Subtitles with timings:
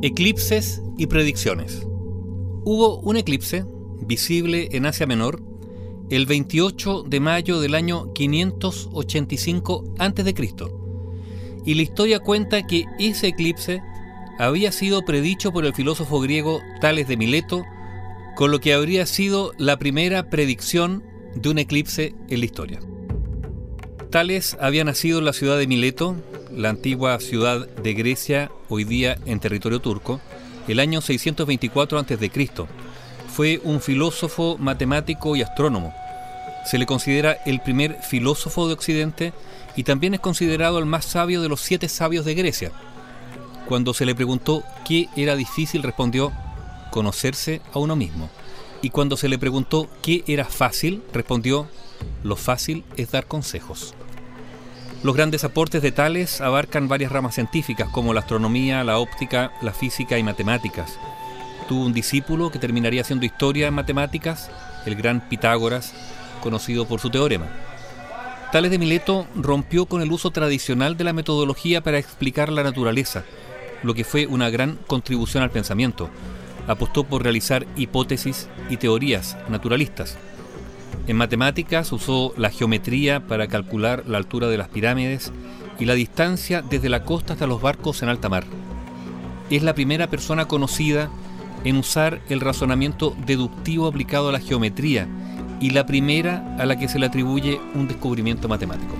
[0.00, 1.82] Eclipses y predicciones.
[2.64, 3.64] Hubo un eclipse
[4.06, 5.42] visible en Asia Menor
[6.08, 10.34] el 28 de mayo del año 585 a.C.
[11.64, 13.82] Y la historia cuenta que ese eclipse
[14.38, 17.64] había sido predicho por el filósofo griego Tales de Mileto,
[18.36, 21.02] con lo que habría sido la primera predicción
[21.34, 22.78] de un eclipse en la historia.
[24.10, 26.14] Tales había nacido en la ciudad de Mileto,
[26.52, 30.20] la antigua ciudad de Grecia, hoy día en territorio turco,
[30.66, 32.30] el año 624 a.C.
[33.34, 35.94] Fue un filósofo, matemático y astrónomo.
[36.64, 39.32] Se le considera el primer filósofo de Occidente
[39.76, 42.72] y también es considerado el más sabio de los siete sabios de Grecia.
[43.66, 46.32] Cuando se le preguntó qué era difícil, respondió
[46.90, 48.28] conocerse a uno mismo.
[48.82, 51.68] Y cuando se le preguntó qué era fácil, respondió
[52.22, 53.94] lo fácil es dar consejos.
[55.04, 59.72] Los grandes aportes de Tales abarcan varias ramas científicas como la astronomía, la óptica, la
[59.72, 60.98] física y matemáticas.
[61.68, 64.50] Tuvo un discípulo que terminaría haciendo historia en matemáticas,
[64.86, 65.94] el gran Pitágoras,
[66.42, 67.46] conocido por su teorema.
[68.50, 73.22] Tales de Mileto rompió con el uso tradicional de la metodología para explicar la naturaleza,
[73.84, 76.10] lo que fue una gran contribución al pensamiento.
[76.66, 80.16] Apostó por realizar hipótesis y teorías naturalistas.
[81.08, 85.32] En matemáticas usó la geometría para calcular la altura de las pirámides
[85.78, 88.44] y la distancia desde la costa hasta los barcos en alta mar.
[89.48, 91.08] Es la primera persona conocida
[91.64, 95.08] en usar el razonamiento deductivo aplicado a la geometría
[95.62, 98.94] y la primera a la que se le atribuye un descubrimiento matemático.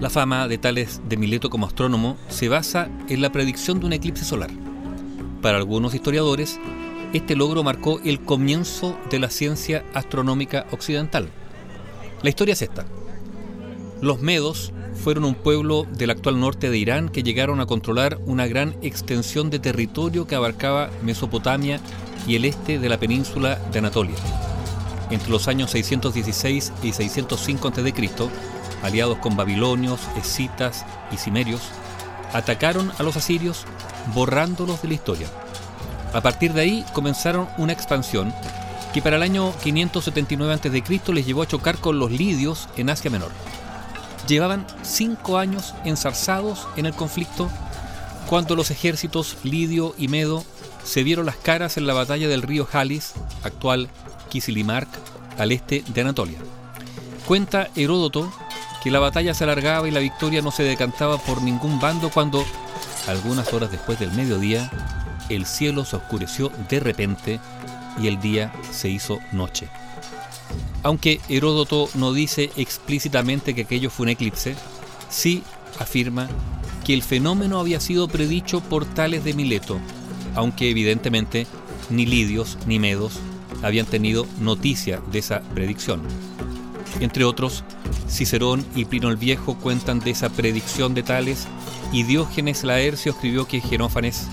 [0.00, 3.94] La fama de Tales de Mileto como astrónomo se basa en la predicción de un
[3.94, 4.50] eclipse solar.
[5.42, 6.60] Para algunos historiadores,
[7.12, 11.28] este logro marcó el comienzo de la ciencia astronómica occidental.
[12.22, 12.84] La historia es esta.
[14.00, 18.46] Los medos fueron un pueblo del actual norte de Irán que llegaron a controlar una
[18.46, 21.80] gran extensión de territorio que abarcaba Mesopotamia
[22.26, 24.16] y el este de la península de Anatolia.
[25.10, 27.94] Entre los años 616 y 605 a.C.,
[28.82, 31.62] aliados con babilonios, escitas y cimerios,
[32.32, 33.64] atacaron a los asirios
[34.14, 35.28] borrándolos de la historia.
[36.12, 38.32] A partir de ahí comenzaron una expansión
[38.92, 41.12] que para el año 579 a.C.
[41.12, 43.30] les llevó a chocar con los lidios en Asia Menor.
[44.26, 47.50] Llevaban cinco años enzarzados en el conflicto
[48.28, 50.44] cuando los ejércitos lidio y medo
[50.84, 53.88] se vieron las caras en la batalla del río Halis, actual
[54.30, 54.88] Kisilimark,
[55.38, 56.38] al este de Anatolia.
[57.26, 58.32] Cuenta Heródoto
[58.82, 62.44] que la batalla se alargaba y la victoria no se decantaba por ningún bando cuando,
[63.06, 64.70] algunas horas después del mediodía,
[65.28, 67.40] el cielo se oscureció de repente
[68.00, 69.68] y el día se hizo noche.
[70.82, 74.54] Aunque Heródoto no dice explícitamente que aquello fue un eclipse,
[75.08, 75.42] sí
[75.78, 76.28] afirma
[76.84, 79.78] que el fenómeno había sido predicho por Tales de Mileto,
[80.34, 81.46] aunque evidentemente
[81.90, 83.18] ni lidios ni medos
[83.62, 86.02] habían tenido noticia de esa predicción.
[87.00, 87.64] Entre otros,
[88.08, 91.46] Cicerón y Plino el Viejo cuentan de esa predicción de Tales
[91.92, 94.26] y Diógenes Laercio escribió que Genófanes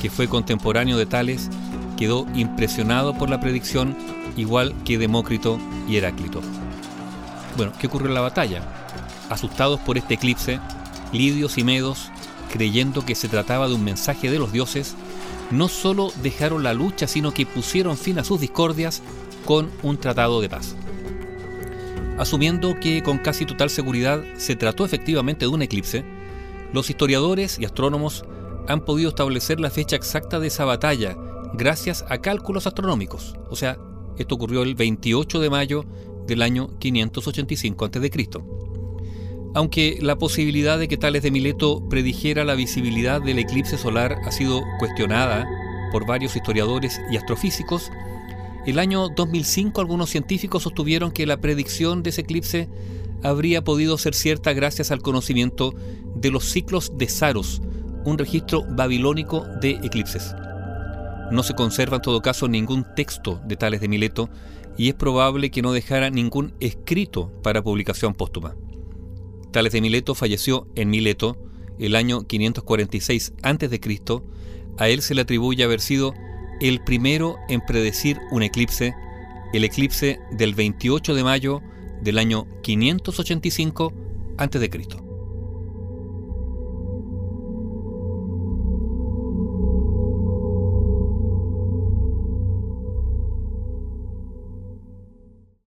[0.00, 1.50] que fue contemporáneo de Tales,
[1.96, 3.96] quedó impresionado por la predicción,
[4.36, 6.40] igual que Demócrito y Heráclito.
[7.56, 8.62] Bueno, ¿qué ocurrió en la batalla?
[9.28, 10.60] Asustados por este eclipse,
[11.12, 12.10] lidios y medos,
[12.52, 14.94] creyendo que se trataba de un mensaje de los dioses,
[15.50, 19.02] no solo dejaron la lucha, sino que pusieron fin a sus discordias
[19.44, 20.76] con un tratado de paz.
[22.18, 26.04] Asumiendo que con casi total seguridad se trató efectivamente de un eclipse,
[26.72, 28.24] los historiadores y astrónomos
[28.68, 31.16] han podido establecer la fecha exacta de esa batalla
[31.54, 33.34] gracias a cálculos astronómicos.
[33.50, 33.78] O sea,
[34.18, 35.84] esto ocurrió el 28 de mayo
[36.26, 38.28] del año 585 a.C.
[39.54, 44.30] Aunque la posibilidad de que Tales de Mileto predijera la visibilidad del eclipse solar ha
[44.30, 45.48] sido cuestionada
[45.90, 47.90] por varios historiadores y astrofísicos,
[48.66, 52.68] el año 2005 algunos científicos sostuvieron que la predicción de ese eclipse
[53.22, 55.74] habría podido ser cierta gracias al conocimiento
[56.14, 57.62] de los ciclos de Saros,
[58.04, 60.34] un registro babilónico de eclipses.
[61.30, 64.30] No se conserva en todo caso ningún texto de Tales de Mileto
[64.76, 68.56] y es probable que no dejara ningún escrito para publicación póstuma.
[69.50, 71.36] Tales de Mileto falleció en Mileto
[71.78, 73.80] el año 546 a.C.
[74.78, 76.14] A él se le atribuye haber sido
[76.60, 78.94] el primero en predecir un eclipse,
[79.52, 81.62] el eclipse del 28 de mayo
[82.02, 83.92] del año 585
[84.38, 85.07] a.C.